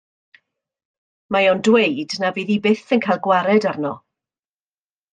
[1.35, 3.97] Mae o'n dweud na fydd hi byth yn cael gwared arno.